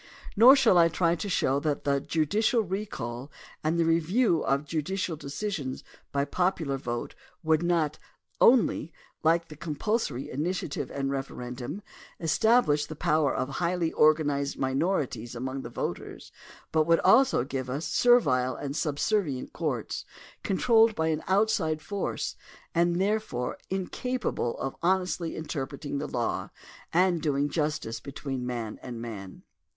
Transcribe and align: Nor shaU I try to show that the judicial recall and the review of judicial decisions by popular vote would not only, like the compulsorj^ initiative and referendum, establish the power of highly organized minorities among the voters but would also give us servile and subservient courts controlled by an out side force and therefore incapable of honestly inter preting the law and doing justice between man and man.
Nor 0.35 0.55
shaU 0.55 0.77
I 0.77 0.87
try 0.87 1.13
to 1.15 1.29
show 1.29 1.59
that 1.59 1.83
the 1.83 1.99
judicial 2.01 2.61
recall 2.63 3.29
and 3.63 3.77
the 3.77 3.85
review 3.85 4.41
of 4.43 4.65
judicial 4.65 5.15
decisions 5.15 5.83
by 6.11 6.25
popular 6.25 6.77
vote 6.79 7.13
would 7.43 7.61
not 7.61 7.99
only, 8.39 8.91
like 9.21 9.47
the 9.49 9.55
compulsorj^ 9.55 10.27
initiative 10.27 10.89
and 10.89 11.11
referendum, 11.11 11.83
establish 12.19 12.87
the 12.87 12.95
power 12.95 13.31
of 13.35 13.47
highly 13.49 13.91
organized 13.91 14.57
minorities 14.57 15.35
among 15.35 15.61
the 15.61 15.69
voters 15.69 16.31
but 16.71 16.87
would 16.87 16.99
also 17.01 17.43
give 17.43 17.69
us 17.69 17.85
servile 17.85 18.55
and 18.55 18.75
subservient 18.75 19.53
courts 19.53 20.03
controlled 20.41 20.95
by 20.95 21.09
an 21.09 21.21
out 21.27 21.51
side 21.51 21.79
force 21.79 22.35
and 22.73 22.99
therefore 22.99 23.55
incapable 23.69 24.57
of 24.57 24.75
honestly 24.81 25.35
inter 25.35 25.67
preting 25.67 25.99
the 25.99 26.07
law 26.07 26.49
and 26.91 27.21
doing 27.21 27.49
justice 27.49 27.99
between 27.99 28.47
man 28.47 28.79
and 28.81 28.99
man. 28.99 29.43